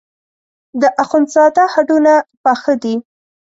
[0.81, 2.13] د اخوندزاده هډونه
[2.43, 2.95] پاخه دي.